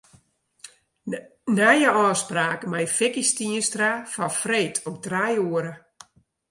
[1.55, 5.73] Nije ôfspraak mei Vicky Stienstra foar freed om trije oere.